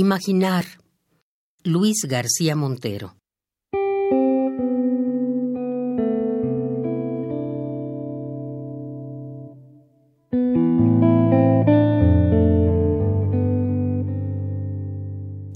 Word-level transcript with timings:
Imaginar. 0.00 0.64
Luis 1.64 2.06
García 2.08 2.54
Montero. 2.54 3.16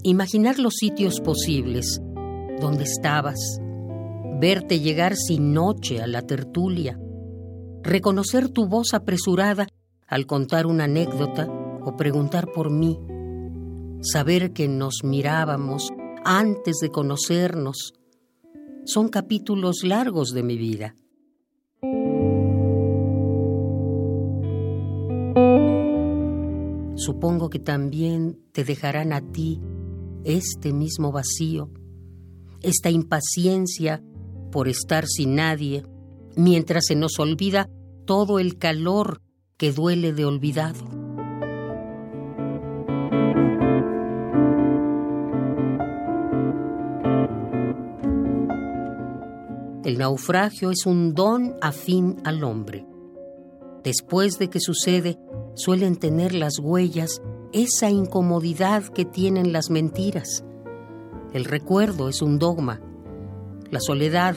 Imaginar 0.02 0.58
los 0.58 0.74
sitios 0.74 1.20
posibles 1.20 2.00
donde 2.60 2.82
estabas, 2.82 3.38
verte 4.40 4.80
llegar 4.80 5.14
sin 5.14 5.52
noche 5.52 6.02
a 6.02 6.08
la 6.08 6.22
tertulia, 6.22 6.98
reconocer 7.84 8.48
tu 8.48 8.66
voz 8.66 8.92
apresurada 8.92 9.68
al 10.08 10.26
contar 10.26 10.66
una 10.66 10.86
anécdota 10.86 11.46
o 11.46 11.96
preguntar 11.96 12.50
por 12.52 12.72
mí, 12.72 12.98
saber 14.02 14.52
que 14.52 14.68
nos 14.68 15.04
mirábamos 15.04 15.90
antes 16.24 16.78
de 16.82 16.90
conocernos, 16.90 17.94
son 18.84 19.08
capítulos 19.08 19.84
largos 19.84 20.30
de 20.30 20.42
mi 20.42 20.58
vida. 20.58 20.94
Supongo 26.96 27.48
que 27.48 27.58
también 27.58 28.38
te 28.52 28.64
dejarán 28.64 29.12
a 29.12 29.20
ti 29.20 29.60
este 30.24 30.72
mismo 30.72 31.10
vacío, 31.10 31.70
esta 32.60 32.90
impaciencia 32.90 34.02
por 34.50 34.68
estar 34.68 35.06
sin 35.06 35.36
nadie, 35.36 35.84
mientras 36.36 36.84
se 36.86 36.94
nos 36.94 37.18
olvida 37.18 37.68
todo 38.04 38.38
el 38.38 38.58
calor 38.58 39.20
que 39.56 39.72
duele 39.72 40.12
de 40.12 40.24
olvidado. 40.24 41.01
El 49.84 49.98
naufragio 49.98 50.70
es 50.70 50.86
un 50.86 51.12
don 51.12 51.56
afín 51.60 52.16
al 52.24 52.44
hombre. 52.44 52.86
Después 53.82 54.38
de 54.38 54.48
que 54.48 54.60
sucede, 54.60 55.18
suelen 55.54 55.96
tener 55.96 56.34
las 56.34 56.60
huellas 56.60 57.20
esa 57.52 57.90
incomodidad 57.90 58.84
que 58.84 59.04
tienen 59.04 59.52
las 59.52 59.70
mentiras. 59.70 60.44
El 61.32 61.44
recuerdo 61.44 62.08
es 62.08 62.22
un 62.22 62.38
dogma. 62.38 62.80
La 63.70 63.80
soledad, 63.80 64.36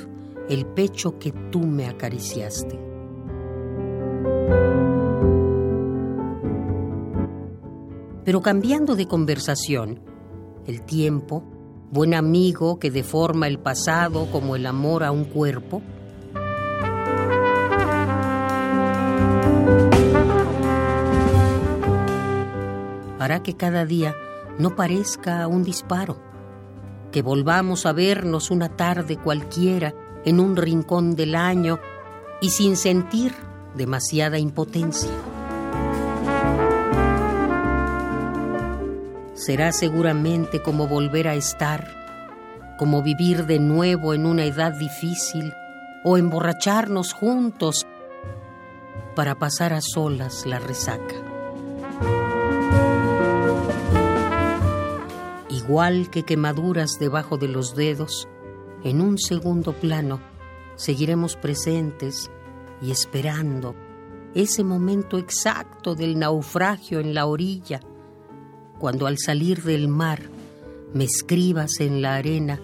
el 0.49 0.65
pecho 0.65 1.19
que 1.19 1.31
tú 1.51 1.59
me 1.59 1.85
acariciaste. 1.85 2.79
Pero 8.23 8.41
cambiando 8.41 8.95
de 8.95 9.07
conversación, 9.07 9.99
el 10.65 10.81
tiempo, 10.81 11.43
buen 11.91 12.13
amigo 12.13 12.79
que 12.79 12.91
deforma 12.91 13.47
el 13.47 13.59
pasado 13.59 14.29
como 14.31 14.55
el 14.55 14.65
amor 14.65 15.03
a 15.03 15.11
un 15.11 15.25
cuerpo, 15.25 15.81
hará 23.19 23.41
que 23.41 23.55
cada 23.55 23.85
día 23.85 24.15
no 24.59 24.75
parezca 24.75 25.47
un 25.47 25.63
disparo, 25.63 26.17
que 27.11 27.21
volvamos 27.21 27.85
a 27.85 27.93
vernos 27.93 28.51
una 28.51 28.69
tarde 28.69 29.17
cualquiera 29.17 29.93
en 30.25 30.39
un 30.39 30.55
rincón 30.55 31.15
del 31.15 31.35
año 31.35 31.79
y 32.41 32.49
sin 32.49 32.75
sentir 32.77 33.33
demasiada 33.75 34.37
impotencia. 34.37 35.09
Será 39.45 39.71
seguramente 39.71 40.63
como 40.63 40.87
volver 40.87 41.27
a 41.27 41.35
estar, 41.35 41.87
como 42.79 43.03
vivir 43.03 43.45
de 43.45 43.59
nuevo 43.59 44.15
en 44.15 44.25
una 44.25 44.43
edad 44.43 44.73
difícil 44.73 45.53
o 46.03 46.17
emborracharnos 46.17 47.13
juntos 47.13 47.85
para 49.15 49.35
pasar 49.35 49.71
a 49.73 49.81
solas 49.81 50.47
la 50.47 50.57
resaca. 50.57 51.13
Igual 55.51 56.09
que 56.09 56.23
quemaduras 56.23 56.97
debajo 56.99 57.37
de 57.37 57.47
los 57.47 57.75
dedos, 57.75 58.27
en 58.83 58.99
un 58.99 59.19
segundo 59.19 59.73
plano 59.73 60.21
seguiremos 60.73 61.35
presentes 61.35 62.31
y 62.81 62.89
esperando 62.89 63.75
ese 64.33 64.63
momento 64.63 65.19
exacto 65.19 65.93
del 65.93 66.17
naufragio 66.17 66.99
en 66.99 67.13
la 67.13 67.27
orilla, 67.27 67.79
cuando 68.79 69.07
al 69.07 69.17
salir 69.17 69.63
del 69.63 69.87
mar 69.87 70.21
me 70.93 71.03
escribas 71.03 71.79
en 71.79 72.01
la 72.01 72.15
arena. 72.15 72.59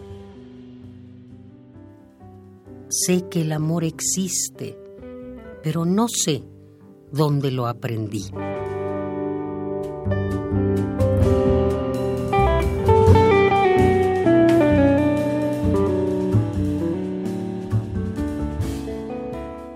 Sé 2.90 3.28
que 3.30 3.42
el 3.42 3.52
amor 3.52 3.84
existe, 3.84 4.78
pero 5.64 5.86
no 5.86 6.08
sé 6.08 6.44
dónde 7.12 7.52
lo 7.52 7.68
aprendí. 7.68 8.26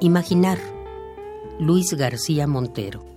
Imaginar. 0.01 0.59
Luis 1.57 1.93
García 1.93 2.45
Montero. 2.47 3.14